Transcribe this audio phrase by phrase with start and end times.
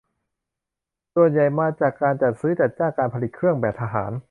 [1.15, 4.11] ส่วนใหญ่มาจากการจัดซื้อจัดจ้างการผลิตเครื่องแบบทหาร